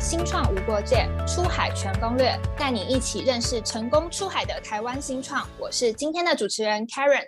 [0.00, 5.46] 新创无国界出海全攻略，带你一起认识成功出海的台湾新创。
[5.58, 7.26] 我是今天的主持人 Karen。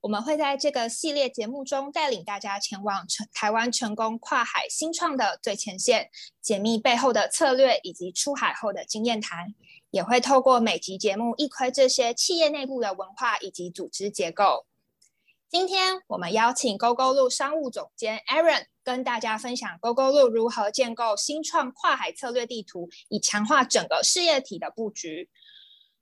[0.00, 6.08] 我们会在这个系列节目中带领大家前往成台湾成功跨海新创的最前线，
[6.42, 9.54] 解密背后的策略以及出海后的经验谈，
[9.92, 14.66] 也会透过每集节目一窥这些企业内部的文化以及组织结构。
[15.50, 25.30] 今天我们邀请 GoGo 路商务总监 Aaron 跟大家分享 GoGo 路如何建构新创跨海策略地图，以强化整个事业体的布局。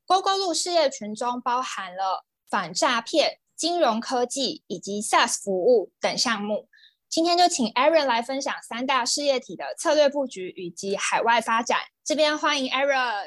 [0.05, 3.39] GoGo 路事业群中包含了反诈骗。
[3.57, 6.69] 金融科技以及 SaaS 服务等项目，
[7.09, 11.79] 今天就请 Aaron 来分享三大事业体的策略布局以及海外发展。
[12.05, 13.25] 这边欢迎 Aaron。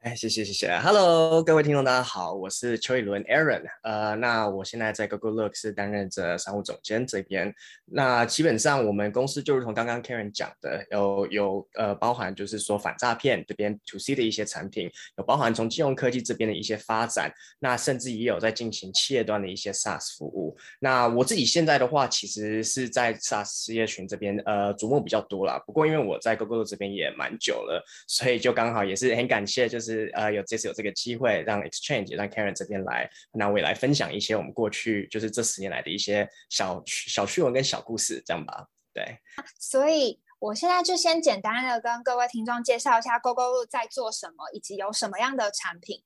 [0.00, 20.56] 哎，谢谢谢谢，Hello，各位听众，大家好，我是邱以伦 Aaron，呃，那我现在在 Google Look 是担任着商务总监这边，那基本上我们公司就如同刚刚 Karen 讲的，有有呃包含就是说反诈骗这边 To C 的一些产品，有包含从金融科技这边的一些发展，那甚至也有在进行企业端的一些 SaaS 服务。
[20.78, 25.62] 那我自己现在的话，其实是在 SaaS 事业群这边呃瞩目比较多啦。
[25.66, 29.89] 不过因为我在 Google 这边也蛮久了，所以就刚好也是很感谢就是。
[29.90, 38.66] 是呃，有这次有这个机会让 Exchange 让 Karen 这边来，那我也来分享一些我们过去就是这十年来的一些小小趣闻跟小故事，这样吧。
[38.92, 39.18] 对，
[39.58, 46.02] 所以我现在就先简单的跟各位听众介绍一下 GoGo 路在做什么，以及有什么样的产品。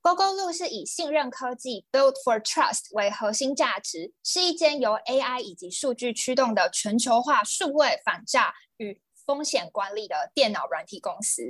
[0.00, 8.52] GoGo 路是以信任科技 Build for Trust 为核心价值，是一间由 AI 以及数据驱动的全球化数位反诈。
[9.26, 11.42] 风险管理的电脑软体公司，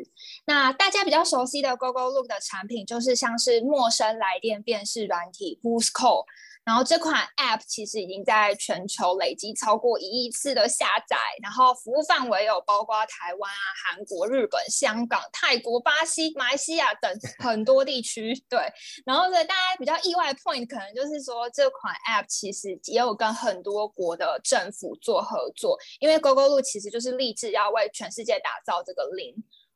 [0.47, 6.25] 那大家比较熟悉的 GoGo Look 的产品，就是像是陌生来电辨识软体 Who's Call。
[6.65, 18.33] 然后这款 App 其实已经在全球累积超过一亿次的下载，然后服务范围有包括台湾啊、韩国、日本、香港、泰国、巴西、马来西亚等 很多地区。
[18.49, 18.61] 对，
[19.05, 29.35] 然后呢，大家比较意外的 point 可能就是说，这款 App 其实也有跟很多国的政府做合作，因为 GoGo 路其实就是立志要为全世界打造这个零。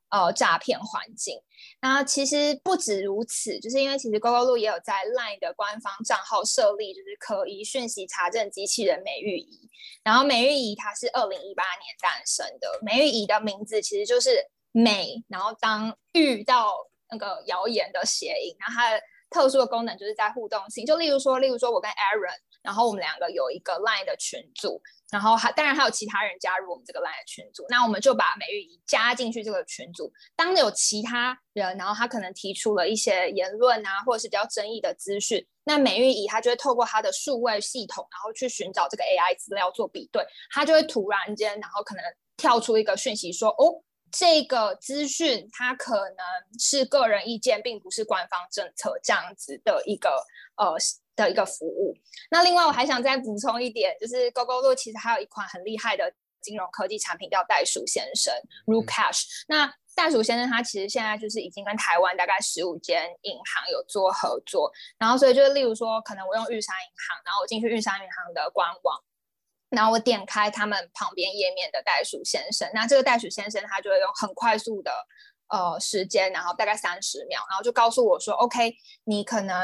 [0.09, 1.37] 呃，诈骗环境。
[1.81, 9.69] 那其实不止如此，就是因为其实 GoGo 路也有在 LINE 的官方账号设立，就是可疑讯息查证机器人美玉仪。
[10.03, 16.73] 然后美玉仪它是二零一八年诞生的，美玉仪的名字其实就是美，然后当遇到
[17.11, 18.55] 那个谣言的谐音。
[18.59, 24.81] 然后它的特殊的功能就是在互动性，就例如说，例如说我跟 Aaron，然后我们两个有一个 LINE 的群组。
[25.09, 30.11] 然后还当然还有其他人加入我们这个 LINE 群组，那我们就把美玉仪加进去这个群组。
[30.35, 42.03] 当有其他人，然后他可能提出了一些言论啊，或者是比较争议的资讯，那美玉仪他就会透过他的数位系统，然后去寻找这个 AI 资料做比对，他就会突然间，然后可能
[42.35, 43.81] 跳出一个讯息说，哦，
[44.11, 46.25] 这个资讯它可能
[46.59, 50.21] 是个人意见，并不是官方政策这样子的一个
[50.57, 50.75] 呃。
[51.17, 51.93] 的一个服务。
[52.31, 58.33] 那另外我还想再补充一点，就是 GoGo 路其实还有一款很厉害的金融科技产品叫袋鼠先生
[58.65, 59.23] （Root Cash）。
[59.49, 64.71] 那袋鼠先生他其实现在就是已经跟台湾大概十五间银行有做合作。
[64.99, 69.03] 然后所以就是例如说，可能我用玉山银行，然后我进去玉山银行的官网，
[69.69, 74.91] 然后我点开他们旁边页面的袋鼠先生，那这个袋鼠先生他就会用很快速的
[75.49, 78.75] 呃时间，然后大概三十秒，然后就告诉我说：“OK，
[79.05, 79.55] 你可能。”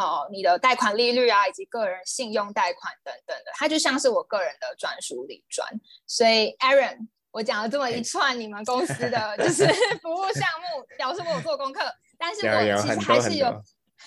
[0.00, 5.68] 呃，你的贷款利率啊，以及个人信用贷款等等的，它就像是我个人的专属理专。
[6.06, 9.66] 所以，Aaron，我讲了这么一串你们公司的 就是
[10.00, 11.82] 服务项目，表示我有做功课，
[12.18, 13.46] 但是我其实还是有。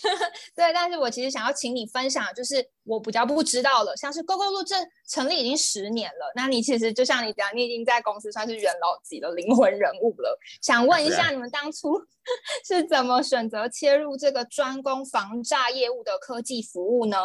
[0.55, 4.75] 对，但是我其实想要请你分享，就是我比较不知道了，像是 GoGo 路这
[5.07, 10.37] 成立已经十年了，那你其实就像你讲，你已经在公司算是元老级的灵魂人物了。
[10.61, 12.01] 想问一下，你们当初
[12.65, 17.17] 是怎么选择切入这个专攻防诈业务的科技服务呢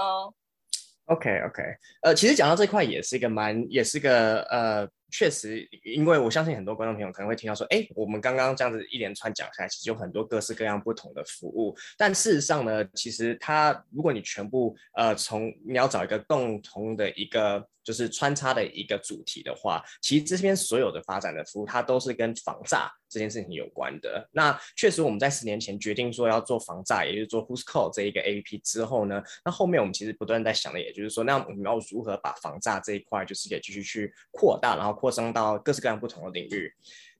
[1.06, 1.62] ？OK OK，
[2.02, 4.88] 呃，其实讲到这块也是一个蛮，也是个呃。
[5.10, 11.76] 确实，因为我相信很多观众朋友可能会听到说，哎，我们刚刚这样子一连串讲下来，其实有很多各式各样不同的服务。
[11.96, 17.68] 但事实上呢，其实它，如果你全部呃从你要找一个共同的一个。
[17.88, 24.28] 就是穿插的一个主题的话，其实这边所有的发展的服务，它都是跟防诈这件事情有关的。
[24.30, 36.70] 那确实，我们在十年前决定说要做防诈，也就是做 Who's Call 这一个 A P P 之后呢，那后面我们其实不断在想的，也就是说，那我们要如何把防诈这一块，就是给继续去扩大，然后扩张到各式各样不同的领域。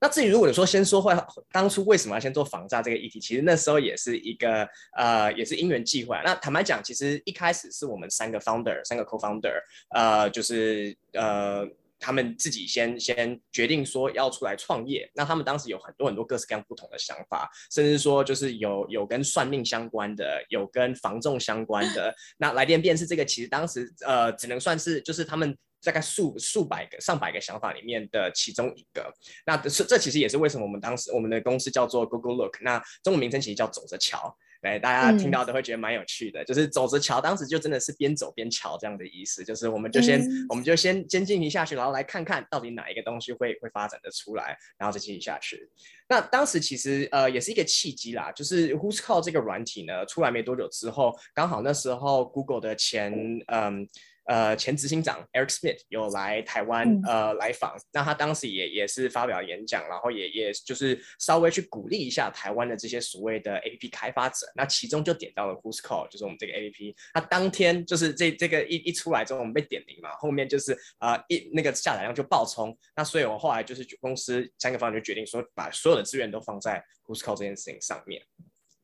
[0.01, 3.19] 那至于如果你说先说话，当初为什么要先做防诈这个议题？
[3.19, 6.17] 其实那时候也是一个呃，也是因缘际会。
[6.25, 9.61] 那坦白讲，其实一开始是我们三个 founder，三个 co-founder，
[9.95, 11.67] 呃，就是呃
[11.99, 15.11] 他们自己先先决定说要出来创业。
[15.15, 22.15] 那他们当时有很多很多各式各样不同的想法，甚至说就是有有跟算命相关的，有跟防重相关的。
[22.37, 29.13] 那来电辨识这个，其实当时呃只能算是就是他们大概数数百个、上百个想法里面的其中一个。
[29.47, 34.37] 那这这其实也是为什么我们当时我们的公司叫做 Google Look，那中文名称其实叫走着瞧。
[34.61, 45.71] 对，大家听到都会觉得蛮有趣的，就是走着瞧，当时就真的是边走边瞧这样的意思，就是我们就先我们就先先进行下去，然后来看看到底哪一个东西会会发展的出来，然后再进行下去。
[46.09, 53.13] 那当时其实呃也是一个契机啦，就是 Who's Call 这个软体呢出来没多久之后，刚好那时候 Google 的前
[53.47, 53.89] 嗯。
[54.29, 78.23] 呃，前执行长 Eric Smith 有来台湾呃来访，那他当时也也是发表演讲，然后也也就是稍微去鼓励一下台湾的这些所谓的 A P P 开发者，那其中就点到了 Who's Call，就是我们这个 A P P，他当天就是这这个一一出来之后，我们被点名嘛，后面就是呃一那个下载量就爆冲，那所以我后来就是公司三个方就决定说，把所有的资源都放在 Who's Call 这件事情上面。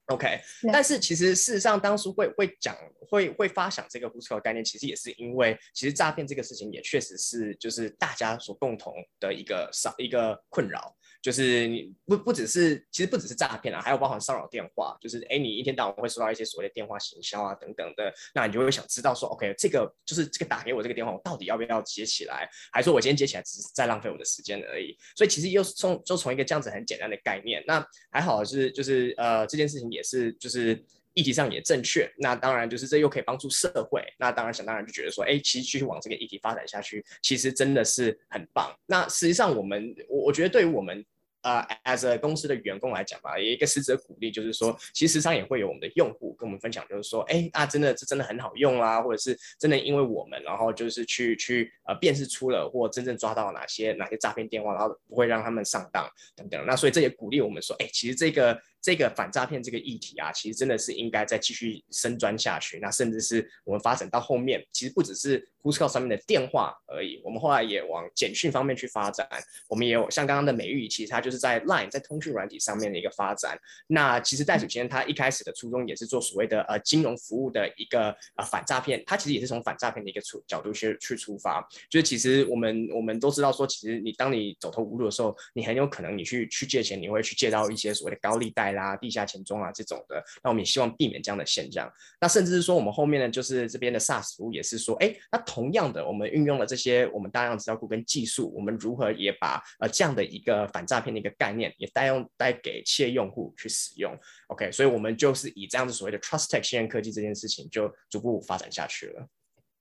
[0.08, 0.38] OK，
[0.70, 2.76] 但是其实事实上，当初会会讲
[3.08, 10.94] 会会发想这个 w h o s 概念，其实也是因为，其实诈骗这个事情也确实是就是大家所共同的一个少一个困扰。
[11.24, 14.94] 就是你不不只是，其实不只是诈骗啊，还有包含骚扰电话。
[15.00, 22.46] 就是哎，你一天到晚会收到一些所谓的电话行销啊等等的，那你就会想知道说，OK，这个就是这个打给我这个电话，我到底要不要接起来？
[22.70, 24.94] 还是说我今天接起来只是在浪费我的时间而已？
[25.16, 30.78] 所以其实又是从就从一个这样子很简单的概念，那还好是就是呃这件事情也是就是
[31.14, 32.06] 议题上也正确。
[32.18, 34.04] 那当然就是这又可以帮助社会。
[34.18, 38.70] 那当然想当然就觉得说，哎，其实继续往这个议题发展下去，其实真的是很棒。
[38.84, 41.02] 那实际上我们我我觉得对于我们。
[41.44, 56.64] 啊，as a 公司的员工来讲吧，有一个实质的鼓励，就是说，其实时常也会有我们的用户跟我们分享，就是说，哎，啊，真的这真的很好用啊，或者是真的因为我们，然后就是去去呃辨识出了或真正抓到哪些哪些诈骗电话，然后不会让他们上当等等。
[56.66, 58.58] 那所以这也鼓励我们说，哎，其实这个。
[58.84, 62.78] 这个反诈骗这个议题啊，其实真的是应该再继续深钻下去。
[62.80, 69.26] 那甚至是我们发展到后面，其实不只是 Who's Call 上面的电话而已，我们后来也往简讯方面去发展。
[69.68, 73.58] 我们也有像刚刚的美玉，其实它就是在 Line 在通讯软体上面的一个发展。
[73.86, 81.66] 那其实袋鼠先生他一开始的初衷也是做所谓的呃金融服务的一个呃反诈骗，他其实也是从反诈骗的一个出角度去去出发。
[81.88, 88.73] 就是其实我们我们都知道说，其实你当你走投无路的时候，你很有可能你去去借钱，你会去借到一些所谓的高利贷。
[88.74, 91.90] 啦，地下钱庄啊，这种的，那我们也希望避免这样的现象。
[92.20, 104.14] 那甚至是说，我们后面呢，就是这边的 SaaS 服务也是说，哎，那同样的，我们运用了这些我们大量资料库跟技术，我们如何也把呃这样的一个反诈骗的一个概念，也带用带给企业用户去使用。
[104.48, 109.26] OK，所以我们就是以这样子所谓的 Trust Tech 信任科技这件事情，就逐步发展下去了。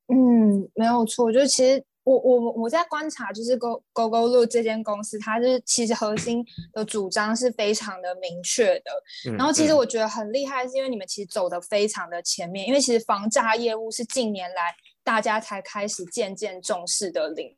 [0.07, 1.83] 嗯，没有错，就其实。
[2.03, 8.91] 我我我在观察，就是 Go Go Go Look 这间公司，它是其实核心的主张是非常的明确的。
[9.37, 17.55] 然后其实我觉得很厉害，是因为你们其实走的非常的前面，因为其实防诈业务是近年来大家才开始渐渐重视的领。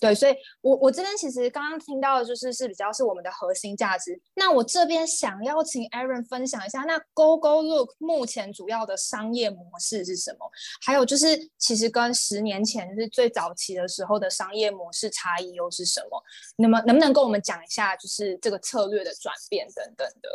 [0.00, 4.20] 对，所以，我我这边其实刚刚听到的就是是比较是我们的核心价值。
[4.34, 10.50] 那我这边想要请 Aaron 分享一下，那 Go Go Look 目前主要的商业模式是什么？
[10.84, 16.22] 还有就是，其实跟十年前是最早期的时候的商业模式差异又是什么？
[16.56, 20.28] 那么能不能跟我们讲一下，就是这个策略的转变等等的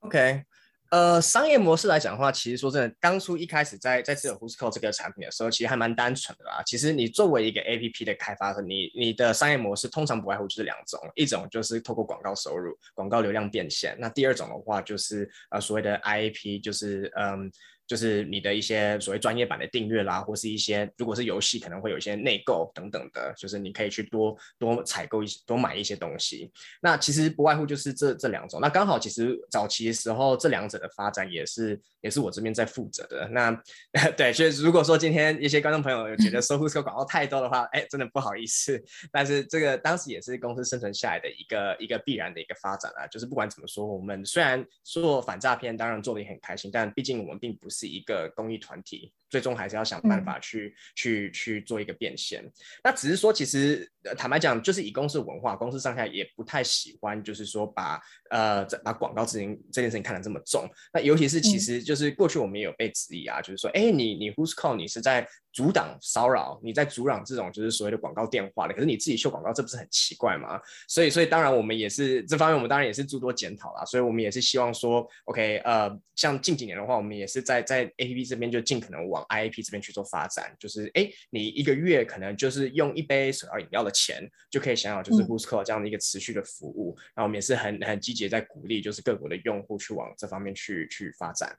[0.00, 0.44] ？OK。
[0.90, 6.62] 呃，商业模式来讲的话，其实说真的，当初一开始在在自有 Who's Call 这个产品的时候，其实还蛮单纯的啦。
[6.66, 17.50] 其实你作为一个 A P P 的开发者，你你的商业模式通常不外乎就是两种，一种就是透过广告收入、广告流量变现，那第二种的话就是呃所谓的 I A P，就是嗯。
[17.90, 26.52] 就是你的一些所谓专业版的订阅啦，或是一些如果是游戏，可能会有一些内购等等的，就是你可以去多多采购一些，多买一些东西。
[26.80, 28.60] 那其实不外乎就是这这两种。
[28.60, 33.26] 那刚好其实早期的时候，这两者的发展也是也是我这边在负责的。
[33.26, 33.50] 那
[34.16, 38.80] 对，所以如果说今天一些观众朋友觉得搜狐搜广告太多的话，哎，真的不好意思。
[39.10, 43.04] 但是这个当时也是公司生存下来的一个一个必然的一个发展啊。
[43.08, 47.79] 就是不管怎么说，我们虽然做反诈骗，当然做的也很开心，但毕竟我们并不是。
[47.80, 49.14] 是一个公益团体。
[49.30, 52.44] 最终还是要想办法去去去做一个变现。
[52.84, 60.68] 那只是说，其实坦白讲，就是以公司文化，公司上下也不太喜欢，就是说把呃把广告这件这件事情看得这么重。
[60.92, 70.60] 那尤其是其实就是过去我们也有被质疑啊，就是说，哎，你你 Who's Call 你是在阻挡骚扰，你在阻挡这种就是所谓的广告电话的，可是你自己秀广告，这不是很奇怪吗？
[70.88, 73.84] 所以所以当然我们也是这方面，我们当然也是诸多检讨啦。
[73.84, 79.19] 所以我们也是希望说，OK，呃，像近几年的话，我们也是在在 APP 这边就尽可能往。
[79.20, 86.96] 往 IAP 这边去做发展，就是哎，你一个月可能就是用一杯手摇饮料的钱，就可以享有就是 Who'sco 这样的一个持续的服务。
[87.14, 91.56] 那我们也是很很积极在鼓励，就是各国的用户去往这方面去去发展。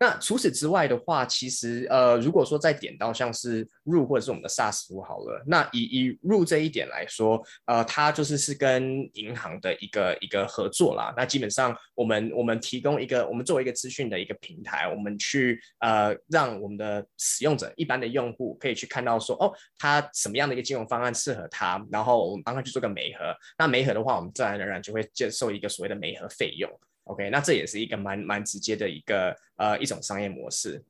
[0.00, 11.12] 那除此之外的话，其实呃，如果说再点到像是入或者是我们的 SaaS 服务好了，那以以入这一点来说，呃，它就是是跟银行的一个一个合作啦。
[11.16, 23.34] 那基本上我们我们提供一个，我们作为一个资讯的一个平台，我们去呃让我们的使用者一般的用户可以去看到说，哦，他什么样的一个金融方案适合他，然后我们帮他去做个媒合。
[23.58, 26.70] 那媒合的话，我们自然而然就会接受一个所谓的媒合费用。
[27.04, 30.82] OK，那这也是一个蛮蛮直接的一个呃一种商业模式。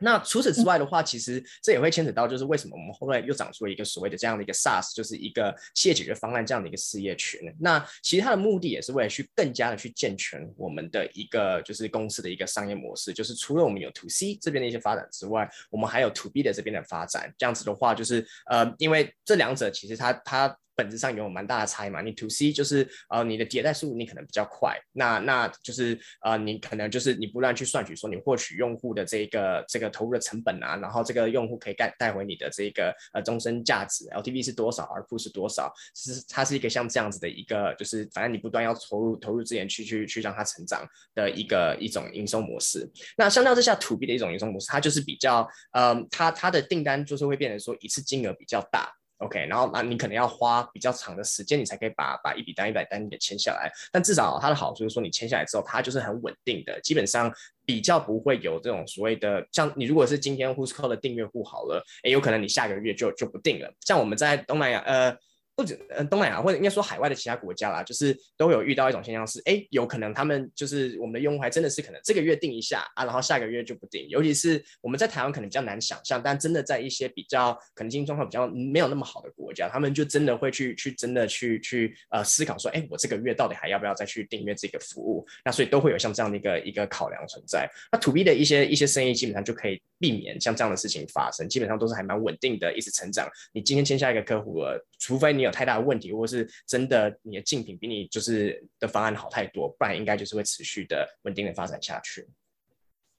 [0.00, 7.40] 那除此之外的话，其实这也会牵扯到，就是为什么我们后来又长出了一个所谓的这样的一个 SaaS，就是一个企业解决方案这样的一个事业群。
[7.58, 13.12] 那其实它的目的也是为了去更加的去健全我们的一个就是公司的一个商业模式。
[13.12, 17.34] 就是除了我们有 To C 这边的一些发展之外，我们还有 To B 的这边的发展。
[17.36, 20.56] 这样子的话，就是呃，因为这两者其实它它。
[20.78, 42.88] 本质上有蛮大的差异嘛，你 to C 就是呃你的迭代速度你可能比较快，那那就是呃你可能就是你不断去算取说你获取用户的这个这个投入的成本啊，然后这个用户可以带带回你的这个呃终身价值 LTV 是多少而不是多少，是它是一个像这样子的一个就是反正你不断要投入投入资源去去去让它成长的一个一种营收模式。
[43.16, 48.88] 那相较之下 to B 的一种营收模式，它就是比较呃它它的订单就是会变成说一次金额比较大。
[49.18, 53.70] OK，然后那你可能要花比较长的时间，你才可以把把一笔单一百单给签下来。
[53.92, 57.32] 但至少它的好处是说，你签下来之后，它就是很稳定的，基本上
[57.64, 63.72] 比较不会有这种所谓的，像你如果是今天 Who'sco 的订阅户好了，诶，有可能你下个月就就不定了。
[63.80, 65.16] 像我们在东南亚，呃。
[65.58, 74.08] 或者嗯东南亚或者应该说海外的其他国家啦，就是都有遇到一种现象是，哎，有可能他们就是我们的用户还真的是可能这个月定一下啊，然后下个月就不定。
[74.08, 85.26] 尤其是我们在台湾可能比较难想象，但真的在一些比较可能经济状况比较没有那么好的国家，他们就真的会去去真的去去呃思考说，哎，我这个月到底还要不要再去订阅这个服务？
[85.44, 87.68] 那所以都会有像这样的一个一个考量存在。
[87.90, 93.28] 那 to B 的一些一些生意基本上就可以避免像这样的事情发生，基本上都是还蛮稳定的，一直成长。
[93.52, 102.28] 你今天签下一个客户了，除非你有有太大的问题，或是真的你的竞品比你就是的方案好太多，不然应该就是会持续的稳定的发展下去。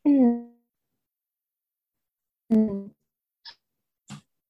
[0.04, 0.58] 嗯
[2.50, 2.89] 嗯。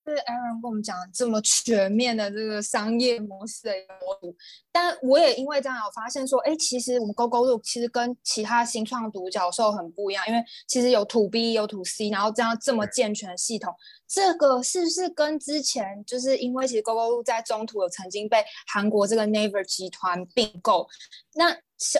[0.09, 4.35] 是 Aaron 跟我们讲这么全面的这个商业模式的模组，
[4.71, 13.73] 但我也因为这样有发现说，哎，其实我们 GoGo 路其实跟其他新创独角兽很不一样，因为其实有 To B 有 To C，然后这样这么健全的系统，
[14.07, 20.87] 这个是不是跟之前就是因为其实 GoGo 路在中途有曾经被韩国这个 Naver 集团并购？
[21.35, 21.55] 那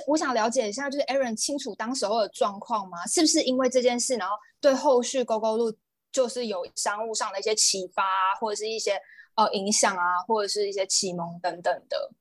[0.08, 3.06] 我想了解一下，就是 Aaron 清楚当时候的状况吗？
[3.08, 5.74] 是不是因为这件事，然后对后续 GoGo 路？
[6.12, 9.00] 就是有商务上的一些启发啊，或者是一些
[9.36, 12.12] 呃影响啊，或者是一些启蒙等等的。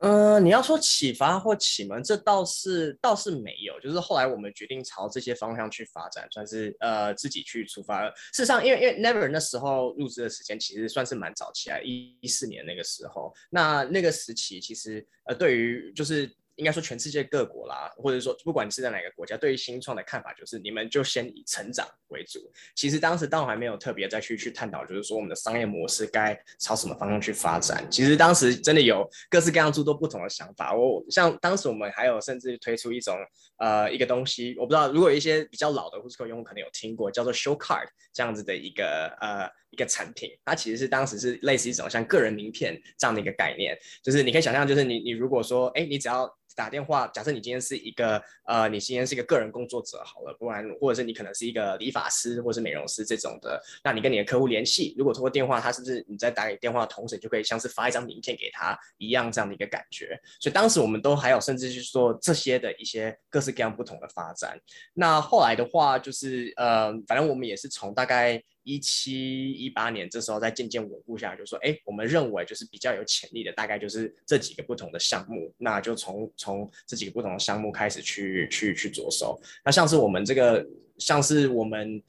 [0.00, 3.80] 嗯，你要说启发或启蒙，这倒是倒是没有。
[3.80, 8.08] 就是后来我们决定朝这些方向去发展，算是呃自己去出发。
[8.08, 16.30] 事实上，因为因为 Never 那时候入职的时间其实算是蛮早期啊，一一四年那个时候，那那个时期其实呃对于就是。
[16.58, 22.40] 应该说，全世界各国啦，或者说不管是在哪个国家，对于新创的看法就是，你们就先以成长为主。
[22.74, 27.86] 其实当时倒还没有特别再去去探讨，就是说我们的商业模式该朝什么方向去发展。
[27.88, 30.74] 其实当时真的有各式各样诸多不同的想法。
[30.74, 33.16] 我像当时我们还有甚至推出一种
[33.58, 40.30] 呃一个东西，我不知道如果一些比较老的 Who'sco 用户可能有听过，叫做 Show Card 这样子的一个呃一个产品。
[40.44, 60.18] 它其实是当时是类似一种像个人名片这样的一个概念，就是你可以想象，就是你你如果说哎，你只要打电话，假设你今天是一个呃，你今天是一个个人工作者好了，不然或者是你可能是一个理发师或者是美容师这种的，那你跟你的客户联系，如果通过电话，他是不是你在打给电话的同时，就可以像是发一张名片给他一样这样的一个感觉？
[60.40, 64.58] 所以当时我们都还有甚至是说这些的一些各式各样不同的发展。
[64.94, 68.42] 那后来的话，就是呃，反正我们也是从大概。
[68.68, 79.40] 一七一八年，这时候再渐渐稳固下来，就说，哎，我们认为就是比较有潜力的，大概就是这几个不同的项目，那就从从这几个不同的项目开始去去去着手。
[79.64, 80.62] 那像是我们这个，
[80.98, 82.02] 像是我们，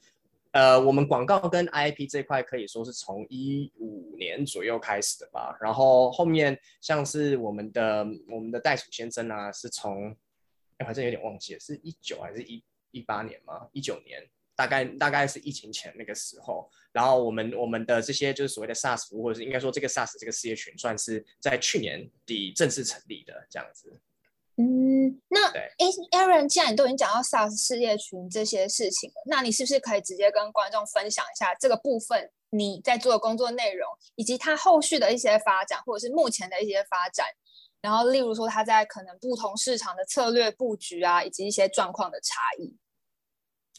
[0.50, 5.56] 呃，我们广告跟 IP 这块可以说是从一五年左右开始的吧。
[5.62, 10.14] 然后后面像是我们的我们的袋鼠先生啊，是从，
[10.76, 13.66] 哎，好像有点忘记了，是一九还是一一八年吗？
[13.72, 14.22] 一九年。
[14.60, 23.98] 大概大概是疫情前那个时候，然后我们我们的这些就是所谓的 SaaS 服务，或者是应该说这个 SaaS 这个事业群，算是在去年底正式成立的这样子。
[24.56, 25.70] 嗯，嗯，那哎
[26.12, 37.26] ，Aaron，既然你都已经讲到 SaaS 事业群这些事情了，那你是不是可以直接跟观众分享一下这个部分你在做的工作内容，以及它后续的一些发展，或者是目前的一些发展？
[37.80, 42.76] 然后，例如说它在可能不同市场的策略布局啊，以及一些状况的差异。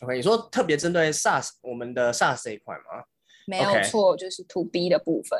[0.01, 3.03] OK，你说特别针对 SaaS 我们的 SaaS 这一块吗？
[3.46, 5.39] 没有错，就是 To B 的部分。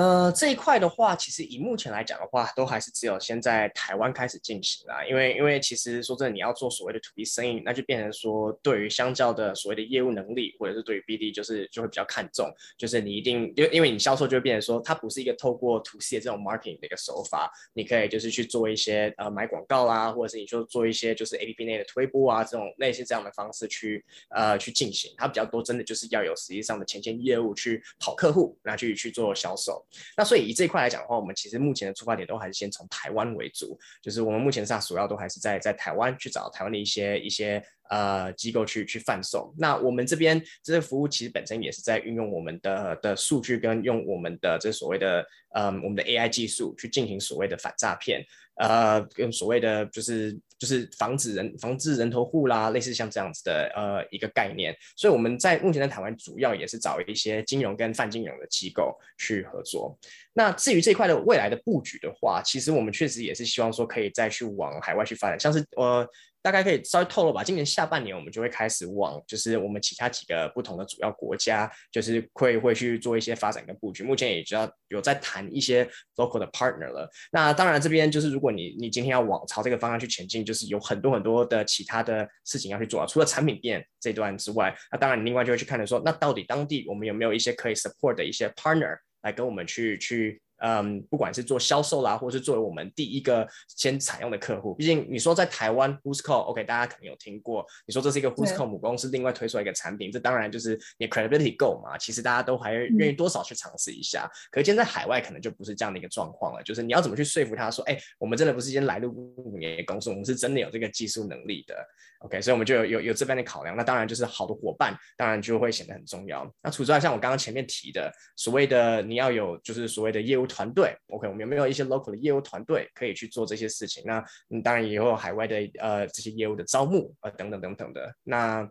[0.00, 5.04] 呃，这一块的话，其实以目前来讲的话，都还是只有先在台湾开始进行啦。
[5.04, 25.12] 因为，因为其实说真的，你要做所谓的土地生意，那就变成说，对于相较的所谓的业务能力，或者是对于 BD，就是就会比较看重，就是你一定，因为因为你销售就会变成说，它不是一个透过 to C 的这种 marketing 的一个手法，你可以就是去做一些呃买广告啦，或者是你就做一些就是 A P P 内的推播啊，这种类似这样的方式去呃去进行。
[25.18, 29.84] 它比较多真的就是要有实际上的前线业务去跑客户，那去去做销售。
[30.16, 39.54] 那所以以这一块来讲的话，我们其实目前的出发点都还是先从台湾为主，就是我们目前上主要都还是在在台湾去找台湾的一些一些呃机构去去贩售。
[39.58, 48.24] 那我们这边这些服务其实本身也是在运用我们的的数据跟用我们的这所谓的呃我们的 AI 技术去进行所谓的反诈骗。
[48.56, 59.98] 呃，跟所谓的就是就是防止人防治人头户啦，类似像这样子的呃一个概念，所以我们在目前在台湾主要也是找一些金融跟泛金融的机构去合作。
[60.34, 66.06] 那至于这块的未来的布局的话，其实我们确实也是希望说可以再去往海外去发展，像是呃。
[66.42, 67.44] 大概可以稍微透露吧。
[67.44, 74.02] 今年下半年我们就会开始往，就是我们其他几个不同的主要国家，就是会会去做一些发展跟布局。
[74.02, 75.84] 目前也知道有在谈一些
[76.16, 77.08] local 的 partner 了。
[77.32, 83.06] 那当然这边就是如果你你今天要往朝这个方向去前进，就是有很多很多的其他的事情要去做。
[83.06, 90.40] 除了产品店这段之外，那当然你另外就会去看的说，那到底当地我们有没有一些可以 support 的一些 partner 来跟我们去去。
[90.60, 98.52] 嗯，不管是做销售啦，或是作为我们第一个先采用的客户，毕竟你说在台湾 w h o s c a l l o k 大家可能有听过，你说这是一个 w h o s
[98.52, 104.30] c a l l 母公司另外推出来一个产品，这当然就是你 credibility 够嘛，其实大家都还愿意多少去尝试一下。
[104.50, 111.74] 可见在海外可能就不是这样的一个状况了，就是你要怎么去说服他说，哎，我们真的不是一间来路不明的公司，我们是真的有这个技术能力的。
[112.20, 113.74] OK，所以我们就有有有这边的考量。
[113.74, 116.44] 那当然就是好的伙伴，当然就会显得很重要。
[116.62, 124.02] 那除此之外，像我刚刚前面提的，所谓的你要有就是所谓的业务团队，OK，我们有没有一些 local 的业务团队可以去做这些事情？
[124.04, 128.14] 那嗯，当然也有海外的呃这些业务的招募呃等等等等的。
[128.22, 128.70] 那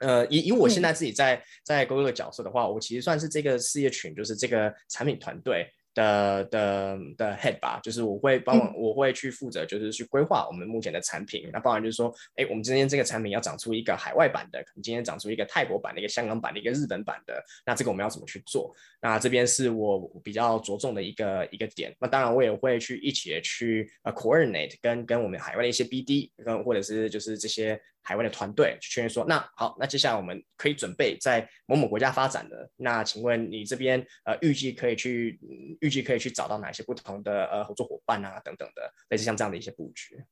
[0.00, 5.72] 呃以以我现在自己在在 Google 的角色的话，我其实算是这个事业群，就是这个产品团队。
[5.96, 11.48] 的的的 head 吧，就是我会帮忙，我会去负责，就是去规划我们目前的产品。
[11.50, 18.74] 那当然就是说，哎，我们今天这个产品要长出一个海外版的，可能今天长出一个泰国版的、一个香港版的、一个日本版的，那这个我们要怎么去做？
[19.00, 21.96] 那这边是我比较着重的一个一个点。
[21.98, 27.80] 那当然我也会去一起去呃 coordinate 跟跟我们海外的一些 BD 跟或者是就是这些。
[28.06, 32.70] 海外的团队去确认说，那好，那接下来我们可以准备在某某国家发展的。
[32.76, 35.38] 那请问你这边呃预计可以去
[35.80, 40.24] 预计可以去找到哪些不同的呃合作伙伴啊等等的，类似像这样的一些布局。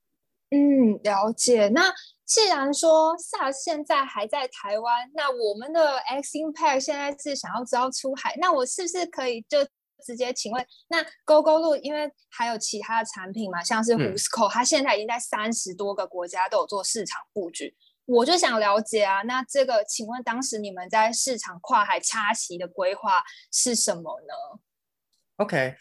[0.51, 1.69] 嗯，了解。
[1.69, 1.93] 那
[2.25, 9.67] 既然说 SaaS 现在还在台湾，那我们的 X Impact 现在是想要招出海，那我是不是可以就？
[10.05, 17.77] 直接请问，那 GO GO 路因为还有其他的产品嘛，像是 Whoosco，它现在已经在三十多个国家都有做市场布局。
[18.07, 24.61] 我就想了解啊，那这个请问当时你们在市场跨海插旗的规划是什么呢
[25.37, 25.75] ？OK，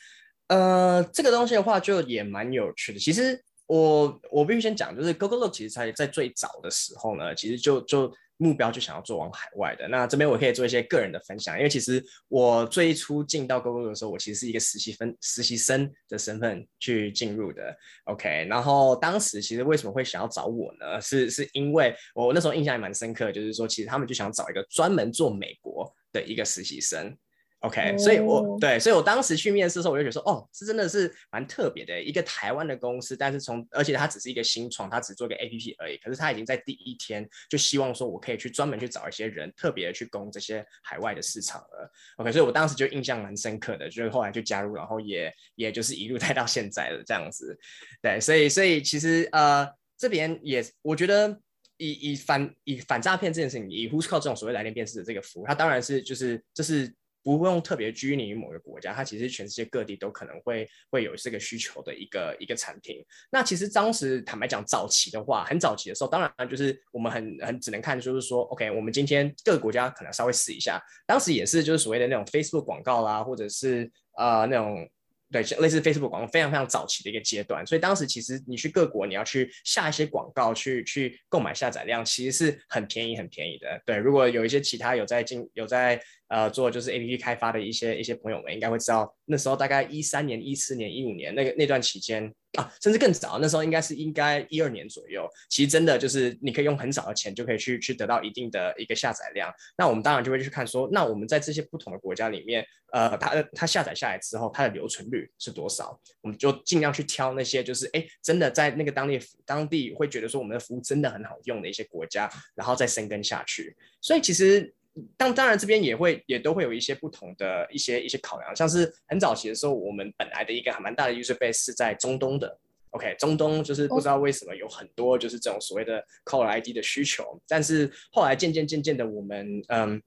[0.47, 2.99] 呃，这个东西的话就也蛮有趣的。
[2.99, 8.13] 其实我我必须先讲，就是 GO GO 路其实在在最早的时候呢，其实就就。
[8.38, 21.00] 目标就想要做往海外的，那这边我可以做一些个人的分享，因为其实我最初进到 Google 的时候，我其实是一个实习分实习生的身份去进入的，OK，然后当时其实为什么会想要找我呢？
[21.00, 27.15] 是是因为我那时候印象也蛮深刻，就是说其实他们就想找一个专门做美国的一个实习生。
[27.63, 41.89] OK，所以我对，所以我当时去面试的时候，我就觉得说，哦，这真的是蛮特别的一个台湾的公司，但是从而且它只是一个新创，它只做个 APP 而已，可是它已经在第一天就希望说我可以去专门去找一些人，特别的去攻这些海外的市场了。
[42.17, 47.58] OK，所以我当时就印象蛮深刻的，就是后来就加入，然后也也就是一路带到现在了这样子。
[48.02, 49.65] 对，所以所以其实呃
[49.97, 51.39] 这边也我觉得
[51.78, 56.93] 以以反以反诈骗这件事情，以 Who's Call 这种所谓来电辨识的这个服务，它当然是就是这是。
[57.24, 63.04] 不用特别拘泥于某个国家，它其实全世界各地都可能会会有这个需求的一个一个产品。
[63.32, 70.82] 那其实当时坦白讲，早期的话，很早期的时候，当然就是我们很很只能看，就是说，OK，我们今天各个国家可能稍微试一下。
[71.08, 74.88] 当时也是就是所谓的那种 Facebook 广告啦，或者是呃那种
[75.34, 83.82] 对，类似 Facebook 广告非常非常早期的一个阶段，所以当时其实你去各国，你要去下一些广告，去去购买下载量，其实是很便宜很便宜的。
[83.84, 92.32] 对，如果有一些其他有在进有在呃做就是 A P P 开发的一些一些朋友们，应该会知道那时候大概一三年、一四年、一五年那个那段期间。
[92.58, 95.28] 啊，甚至更早，那时候应该是应该一二年左右。
[95.50, 99.52] 其实真的就是你可以用很少的钱就可以去去得到一定的一个下载量。
[99.78, 106.00] 那我们当然就会去看说，那我们在这些不同的国家里面，呃，它它下载下来之后，它的留存率是多少？
[106.22, 113.76] 我们就尽量去挑那些就是哎，真的在那个当地当地会觉得说我们的服务真的很好用的一些国家，然后再深耕下去。
[114.02, 114.74] 所以其实。
[115.18, 122.60] 当当然，这边也会也都会有一些不同的一些一些考量，像是很早期的时候，我们本来的一个还蛮大的 user base 是在中东的。
[122.92, 130.02] OK，中东就是不知道为什么有很多就是这种所谓的 caller ID 的需求，但是后来渐渐渐渐的，我们嗯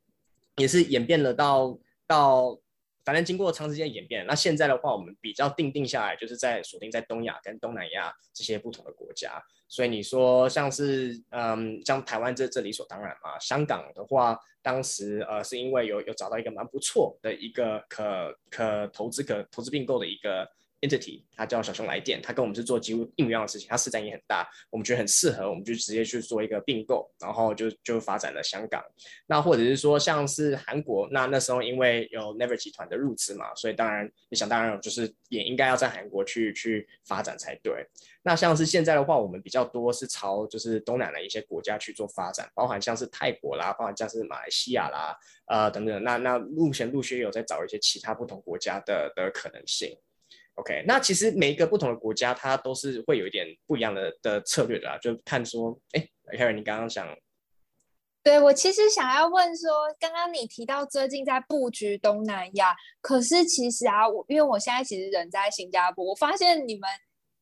[0.56, 2.58] 也是演变了到到。
[3.06, 9.40] 反正经过长时间演变，那现在的话，我们比较定定下来，就是在锁定在东亚跟东南亚这些不同的国家。
[9.68, 13.38] 所以你说像是嗯，像台湾这这理所当然嘛。
[13.38, 20.46] 香港的话，当时呃是因为有有找到一个蛮不错的一个可可投资可投资并购的一个。
[20.80, 28.82] entity，它叫小熊来电，它跟我们是做几乎一模一样的事情，它市占也很大，我们觉得很适合，我们就直接去做一个并购，然后就就发展了香港。
[29.26, 37.86] 那或者是说像是韩国，那那时候因为有 Never 集团的入资嘛，所以当然你想当然就是也应该要在韩国去去发展才对。
[38.22, 46.02] 那像是现在的话，我们比较多是朝就是东南的一些国家去做发展，包含像是泰国啦，包含像是马来西亚啦，呃等等。
[46.02, 49.96] 那那目前陆续有在找一些其他不同国家的的可能性。
[50.56, 57.06] OK，那其实每一个不同的国家，它都是会有一点不一样的的策略的，就看说，哎，Harry，你刚刚想，
[58.22, 66.88] 对我其实想要问说，刚刚你提到最近在布局东南亚，可是其实啊，我因为我现在其实人在新加坡，我发现你们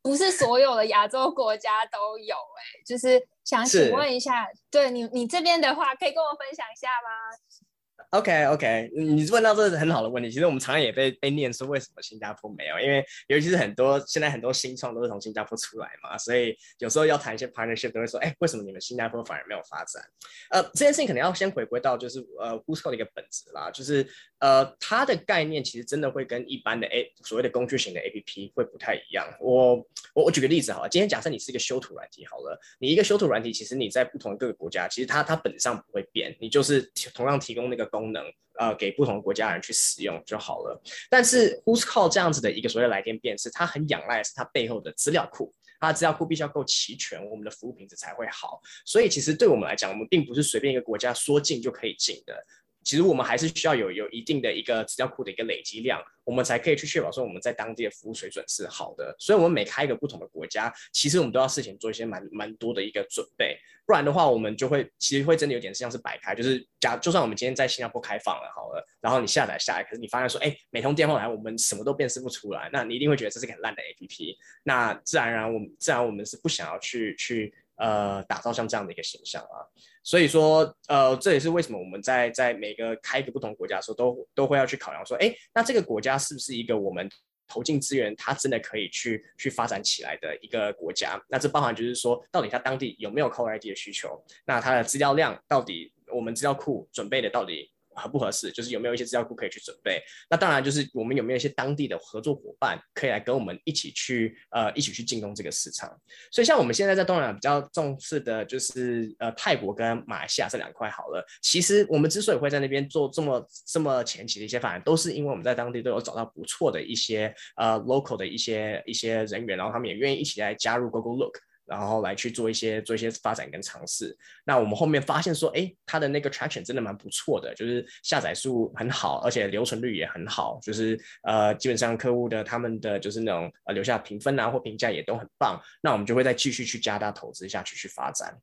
[0.03, 7.64] 不是所有的亚洲国家都有，哎，就是想请问一下，对你你这边的话，可以跟我分享一下吗
[8.11, 10.31] ？OK OK，你问到这是很好的问题。
[10.31, 20.03] 其实我们常常也被被念说为什么新加坡没有，因为尤其是很多现在很多新创都是从新加坡出来嘛，所以有时候要谈一些 partnership 都会说，哎，为什么你们新加坡反而没有发展？
[20.51, 24.07] 呃，这件事情可能要先回归到就是呃 w h o s c o 的一个本质啦，就是
[24.39, 29.27] 呃它的概念其实真的会跟一般的 A 所谓的工具型的 APP 会不太一样。
[29.41, 29.77] 我
[30.15, 38.13] 我我举个例子好了，今天假设你是一个修图软体好了，你一个修图软体，其实你在不同各个国家，其实它它本质上不会变，你就是同样提供那个功。
[38.13, 38.23] 能
[38.61, 48.61] 呃给不同国家人去使用就好了，但是 Who's Call 这样子的一个所谓来电辨识，它很仰赖的是它背后的资料库，它的资料库必须要够齐全，我们的服务品质才会好。
[48.85, 52.47] 所以其实对我们来讲，我们并不是随便一个国家说进就可以进的。
[52.85, 59.17] 其实我们还是需要有有一定的一个资料库的一个累积量，我们才可以去确保说我们在当地的服务水准是好的。
[59.19, 74.37] 所以，我们每开一个不同的国家，其实我们都要事前做一些蛮蛮多的一个准备，不然的话，我们就会其实会真的有点像是摆开，就是假就算我们今天在新加坡开放了好了，然后你下载下来，可是你发现说，哎，每通电话来我们什么都辨识不出来，那你一定会觉得这是个很烂的 APP。
[74.63, 79.63] 那自然而然，我们自然我们是不想要去去呃打造像这样的一个形象啊。
[80.03, 87.09] 所以说，呃，这也是为什么我们在在每个开一个不同国家的时候，都都会要去考量说，哎，那这个国家是不是一个我们
[87.47, 91.23] 投进资源，它真的可以去去发展起来的一个国家？
[91.29, 94.23] 那这包含就是说，到底它当地有没有 Core ID 的需求？
[94.45, 97.71] 那它的资料量到底，我们资料库准备的到底？
[97.95, 100.03] 合不合适，就是有没有一些资料库可以去准备。
[100.29, 105.89] 那当然就是我们有没有一些当地的合作伙伴可以来跟我们一起去呃一起去进攻这个市场。
[106.31, 111.25] 所以像我们现在在东南亚比较重视的就是呃泰国跟马来西亚这两块好了。
[111.43, 121.39] 其实我们之所以会在那边做这么这么前期的一些发展，都是因为我们在当地都有找到不错的一些呃 local 的一些一些人员，然后他们也愿意一起来加入 Google Look。
[121.67, 124.17] 然后来去做一些做一些发展跟尝试。
[124.45, 135.59] 那我们后面发现说，哎，它的那个 traction 真的蛮不错的，就是下载数很好，而且留存率也很好，就是呃，基本上客户的他们的就是那种呃留下评分啊或评价也都很棒。
[135.83, 138.39] 那我们就会再继续去加大投资下去去发展，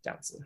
[0.00, 0.40] 这样子。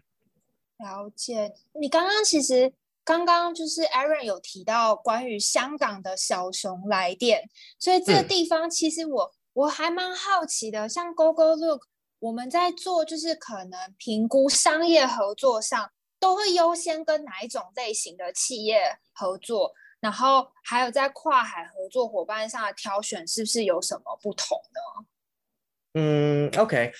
[0.78, 1.52] 了解。
[1.78, 2.72] 你刚刚其实
[3.04, 11.86] 刚刚就是 Aaron 有提到关于香港的小熊来电，所以这个地方其实我我还蛮好奇的，像 Google Look。
[12.24, 25.06] 我们在做就是可能评估商业合作上，都会优先跟哪一种类型的企业合作，然后还有在跨海合作伙伴上的挑选，是不是有什么不同呢？
[26.00, 26.90] 嗯，OK，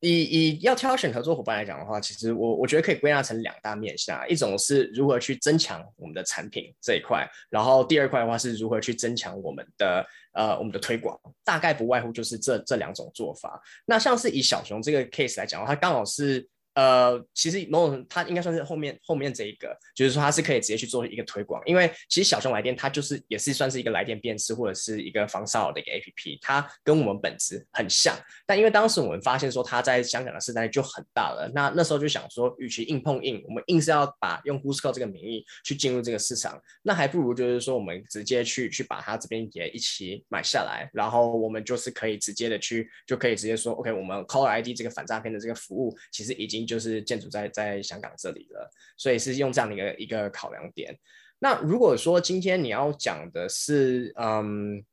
[0.00, 13.60] 以以要挑选合作伙伴来讲的话，其实我我觉得可以归纳成两大面向，一种是如何去增强我们的产品这一块，然后第二块的话是如何去增强我们的呃我们的推广，大概不外乎就是这这两种做法。
[13.84, 16.48] 那像是以小熊这个 case 来讲，它刚好是。
[16.74, 46.59] 呃，其实某种它应该算是后面后面这一个，就是说它是可以直接去做一个推广，因为其实小熊来电它就是也是算是一个来电辨识或者是一个防骚扰的一个 A P P，它跟我们本质很像，但因为当时我们发现说它在香港的市场就很大了，那那时候就想说，与其硬碰硬，我们硬是要把用 Whooscall 这个名义去进入这个市场，那还不如就是说我们直接去去把它这边也一起买下来，然后我们就是可以直接的去就可以直接说，OK，我们 Call ID 这个反诈骗的这个服务其实已经。
[46.64, 50.96] 就是建筑在在香港这里了，所以是用这样的一个一个考量点。
[51.38, 54.84] 那如果说今天你要讲的是，嗯，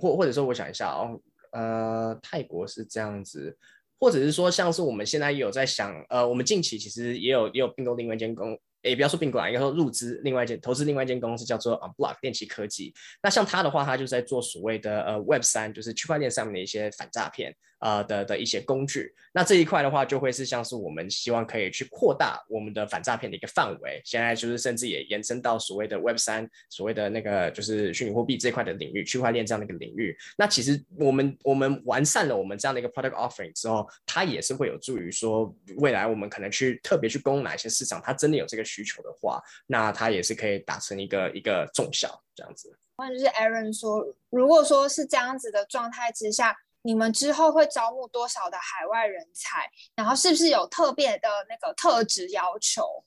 [0.00, 1.20] 或或者说我想一下哦，
[1.52, 3.56] 呃，泰国是这样子，
[3.98, 8.58] 或者是说像是我们现在也有在想，呃，我们近期其实也有也有并购另外一间公。
[8.86, 12.92] 也不要说并购啊，应该说入资另外一间投资另外一间公司叫做 Unblock 电气科技。
[13.22, 19.14] 那像他的话，他就在做所谓的呃 Web 三，就是区块链上面的一些反诈骗啊的的一些工具。
[19.32, 24.00] 那这一块的话，就会是像是我们希望可以去扩大我们的反诈骗的一个范围。
[24.04, 30.16] 现在就是甚至也延伸到所谓的 Web 三，所谓的那个就是虚拟货币这块的领域，区块链这样的一个领域。
[30.36, 38.64] 那其实我们我们完善了我们这样的一个 product offering 之后，它也是会有助于说未来我们可能去特别去攻哪些市场，它真的有这个。
[38.64, 42.74] 需求的话，那它也是可以达成一个一个重效这样子。
[42.96, 49.68] 或者就是 Aaron 说，如果说是这样子的状态之下，你们之后会招募多少的海外人才？
[49.96, 53.04] 然后是不是有特别的那个特质要求？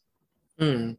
[0.57, 0.97] 嗯，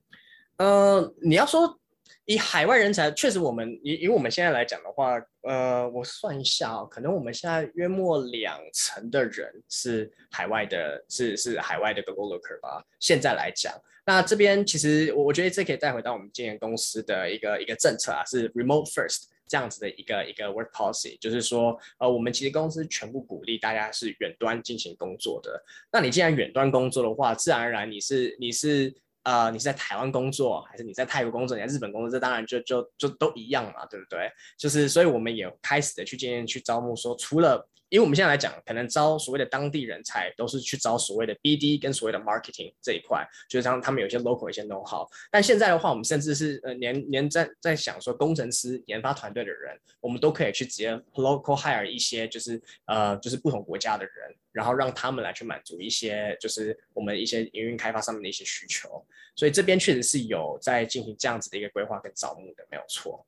[0.57, 1.79] 呃，你要说。
[2.25, 12.85] 以海外人才，确实我们以以我们现在来讲的话，呃，我算一下哦，可能我们现在约莫两成的人是海外的，是是海外的 Google Looker 吧。
[13.01, 13.73] 现在来讲，
[14.05, 25.65] 那这边其实我我觉得这可以带回到我们今年公司的一个一个政策啊，是 Remote First 这样子的一个一个 Work Policy，就是说，呃，我们其实公司全部鼓励大家是远端进行工作的。
[25.91, 28.95] 那你既然远端工作的话，自然而然你是你是。
[29.25, 32.09] 呃，你是在台湾工作，还是你在泰国工作，你在日本工作？
[32.09, 34.21] 这当然就就就都一样嘛，对不对？
[34.57, 37.69] 就是，所以我们也开始的去渐渐去招募，说除了。
[37.91, 45.09] 因为我们现在来讲，可能招所谓的当地人才，都是去招所谓的 BD 跟所谓的 marketing 这一块，就是像他们有一些 local 一些 know how。
[45.31, 59.03] 但现在的话，我们甚至是呃连连在在想说，工程师、研发团队的人，我们都可以去直接 local hire 一些，就是呃就是不同国家的人，然后让他们来去满足一些就是我们一些营运开发上面的一些需求。
[59.35, 63.27] 所以这边确实是有在进行这样子的一个规划跟招募的，没有错。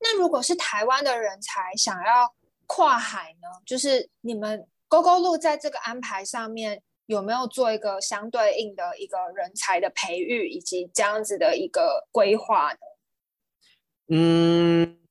[0.00, 2.34] 那如果是台湾的人才想要。
[2.66, 12.78] 跨海呢，就是你们勾勾路在这个安排上面有没有做一个相对应的一个人才的培育，以及这样子的一个规划呢？
[14.08, 15.03] 嗯。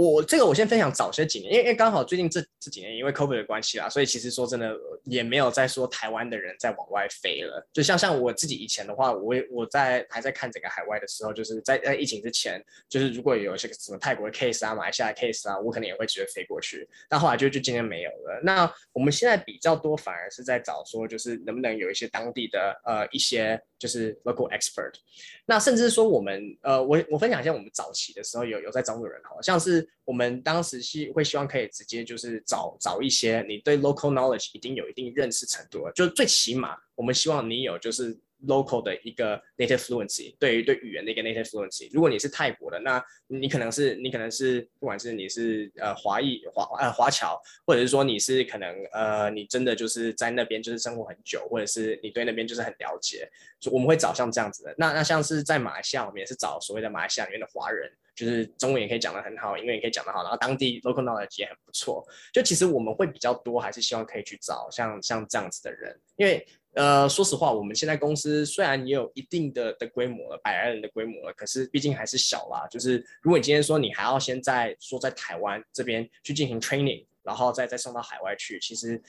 [0.00, 7.68] 我这个我先分享早些几年，因为因为刚好最近这这几年因为 COVID 的关系啦，所以其实说真的也没有再说台湾的人在往外飞了。
[7.72, 16.88] 就像像我自己以前的话，我我在还在看整个海外的时候，就是在在疫情之前，就是如果有一些什么泰国的 case 啊、马来西亚的 case 啊，我可能也会直接飞过去。
[17.08, 18.40] 但后来就就今天没有了。
[18.42, 24.94] 那我们现在比较多反而是在找说，就是能不能有一些当地的呃一些就是 local expert。
[25.50, 29.88] 那甚至说我们呃我我分享一下我们早期的时候有有在招募人，好像是。
[30.04, 38.16] 我们当时希会希望可以直接就是找找一些你对 local knowledge 一定有一定认识程度，就最起码我们希望你有就是。
[38.46, 41.90] Local 的一个 native fluency，对于对语言的一个 native fluency。
[41.92, 53.28] 如果你是泰国的，那你可能是你可能是不管是你是呃华裔华呃华侨，或者是说你是可能呃你真的就是在那边就是生活很久，或者是你对那边就是很了解，
[53.70, 54.74] 我们会找像这样子的。
[54.78, 62.06] 那那像是在马来西亚，我们也是找所谓的马来西亚里面的华人，就是中文也可以讲得很好，英文也可以讲得好，然后当地 local knowledge 也很不错。
[62.32, 66.46] 就其实我们会比较多，还是希望可以去找像像这样子的人，因为。
[66.74, 72.64] 呃，说实话，我们现在公司虽然也有一定的的规模了，百来人的规模了，可是毕竟还是小啦。
[72.68, 79.02] 就是如果你今天说你还要先在说在台湾这边去进行 training，然后再再送到海外去，其实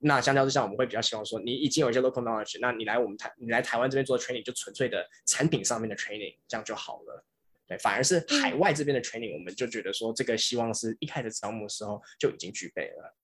[0.00, 7.24] 那相较之下，我们会比较希望说你已经有一些 local knowledge，那你来我们台你来台湾这边做 training，就纯粹的产品上面的 training，这样就好了。
[7.66, 13.16] 对，反而是海外这边的 training，我们就觉得说这个希望是一开始招募的时候就已经具备了。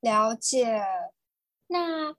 [0.00, 0.82] 了解，
[1.68, 2.14] 那。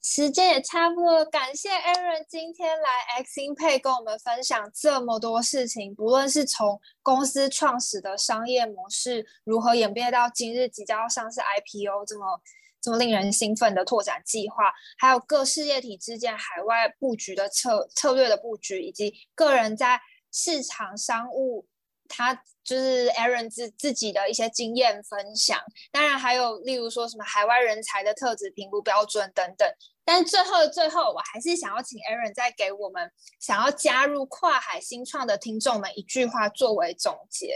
[0.00, 2.88] 时间也差不多，感谢 Aaron 今天来
[3.24, 12.40] X i n Pay 跟我们分享这么多事情，不论是从公司创始的商业模式如何演变到今日即将要上市 IPO 这么
[12.80, 20.00] 这么令人兴奋的拓展计划，还有各事业体之间海外布局的策策略的布局，以及个人在
[20.32, 21.66] 市场商务。
[22.08, 25.60] 他就是 Aaron 自自己的一些经验分享，
[25.92, 29.68] 当然还有例如说什么海外人才的特质评估标准等等。
[30.04, 37.54] 但最后最后，我还是想要请 Aaron 再给我们想要加入跨海新创的听众们一句话作为总结。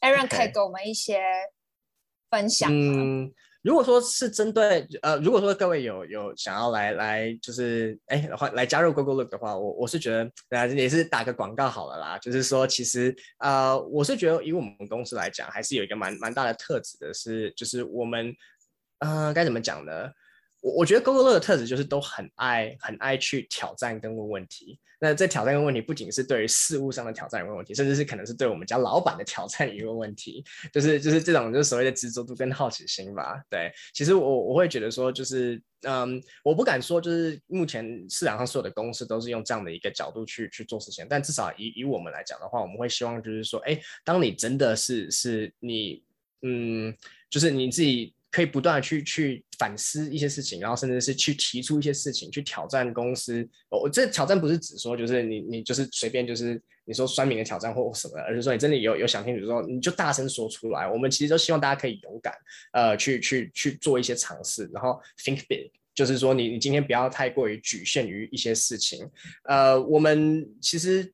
[0.00, 1.22] Aaron 可以给我们一些
[2.30, 3.30] 分享吗？
[3.66, 12.16] 如果说是针对呃，如果说各位有有想要来来就是哎的话来加入 Google Look 的话，我我是觉得啊也是打个广告好了啦。
[12.16, 18.32] 就是说其实啊我是觉得以我们公司来讲，还是有一个蛮蛮大的特质的，是就是我们
[19.00, 19.92] 呃该怎么讲呢？
[20.66, 24.80] 我我觉得 Google Look 的特质就是都很爱很爱去挑战跟问问题。
[24.98, 33.40] 那这挑战跟问题不仅是对于事物上的挑战问问题，甚至是可能是对我们家老板的挑战与问问题，就是就是这种就是所谓的执着度跟好奇心吧。
[33.48, 46.02] 对，其实我我会觉得说，就是嗯，我不敢说就是目前市场上所有的公司都是用这样的一个角度去去做事情，但至少以以我们来讲的话，我们会希望就是说，哎，当你真的是是你
[46.40, 46.96] 嗯，
[47.30, 48.15] 就是你自己。
[48.30, 53.48] 可以不断的去去反思一些事情，然后甚至是去提出一些事情，去挑战公司。
[53.70, 60.86] 我这挑战不是指说就是你你就是随便就是你说酸民的挑战或什么，而是说你真的有有想听，楚说你就大声说出来。
[60.90, 62.34] 我们其实都希望大家可以勇敢，
[62.72, 69.08] 呃，去去去做一些尝试，然后 think big，就是说你你今天不要太过于局限于一些事情。
[69.44, 71.12] 呃，我们其实。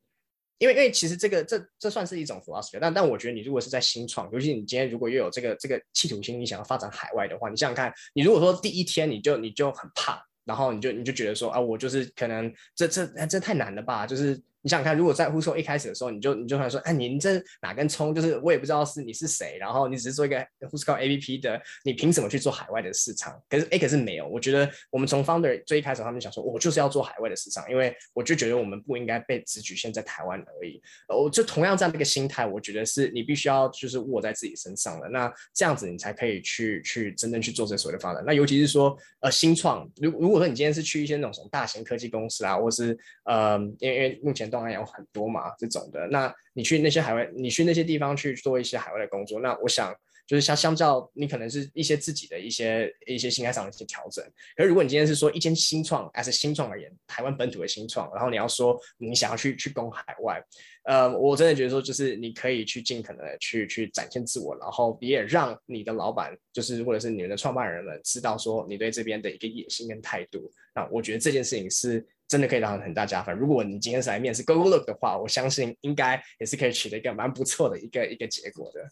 [0.63, 14.41] 因为，因为其实这个，这这算是一种 plus，但但我觉得你如果是在新创，尤其你今天如果又有这个这个企图心，你想要发展海外的话，你想想看，你如果说第一天你就你就很怕，然后你就你就觉得说啊，我就是可能这这这太难了吧，就是。
[14.63, 18.15] 你想看，如果在呼说一开始的时候，你就你就想说，哎，您这哪根葱？
[18.15, 23.41] 就是我也不知道是你是谁，然后你只是做一个呼斯高 A P P 的，你凭什么去做海外的市场？
[23.49, 24.27] 可是，哎，可是没有。
[24.29, 30.81] 我觉得我们从 founder 最一开始，他们想说，我就是要做海外的市场，因为我就觉得我们不应该被只局限在台湾而已。
[31.09, 35.09] 我就同样这样的一个心态，我觉得是你必须要就是握在自己身上的。
[35.09, 38.23] 那这样子你才可以去去真正去做这所谓的发展。
[38.25, 45.33] 那尤其是说，呃，新创，如如果说你今天是去一些那种什么大型科技公司啊，或是呃，因为因为目前东南亚有很多。
[45.33, 49.95] 嘛，这种的，那你去那些海外，你去那些地方去做一些海外的工作，那我想
[50.27, 54.23] 就是相相较，你可能是一些自己的一些一些心态上的一些调整。
[54.55, 60.39] 可是如果你今天是说一间新创，as 新创而言，台湾本土的新创，然后你要说你想要去去攻海外，
[60.85, 70.53] 呃，我真的觉得说就是你可以去尽可能的去去展现自我，然后也让你的老板就是或者是你们的创办人们知道说你对这边的一个野心跟态度。
[70.75, 72.07] 那我觉得这件事情是。
[72.33, 73.37] 真的可以让很大加分。
[73.37, 78.89] 如果你今天是来面试 Google Look 的话，我相信应该也是可以取得一个蛮不错的一个一个结果的。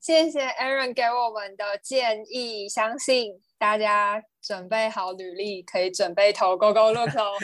[0.00, 7.34] 谢谢 Aaron 给我们的建议，相信大家准备好履历，可以准备投 Google Look 哦。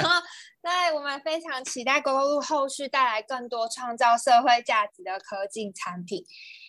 [0.64, 6.24] 那我们非常期待 Google Look 后续带来更多创造社会价值的科技产品。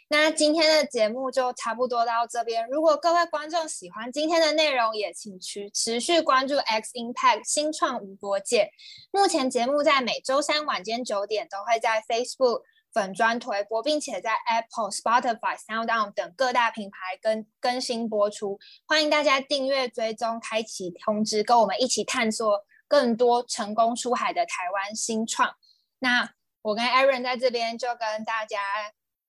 [0.07, 2.67] 那今天的节目就差不多到这边。
[2.69, 8.69] 如果各位观众喜欢今天的内容，也请持持续关注 X Impact 新创无国界。
[9.11, 12.61] 目前节目在每周三晚间九点都会在 Facebook
[12.93, 18.59] 粉专推播，并且在 Apple、Spotify、SoundOn 等各大品牌更更新播出。
[18.85, 25.55] 欢迎大家订阅、追踪、开启通知，跟我们一起探索更多成功出海的台湾新创。
[25.97, 26.29] 那
[26.61, 28.59] 我跟 Aaron 在这边就跟大家。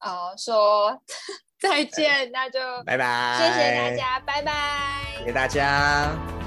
[0.00, 1.00] 哦，说
[1.61, 4.52] 再见，那就拜拜，谢谢大家，拜拜，
[5.18, 6.45] 谢谢大家。